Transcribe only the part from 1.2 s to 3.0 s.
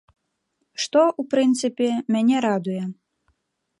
у прынцыпе, мяне радуе.